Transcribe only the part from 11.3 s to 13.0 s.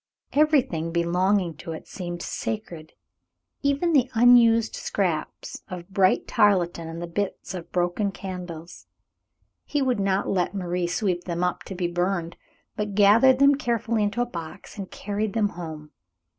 up to be burned, but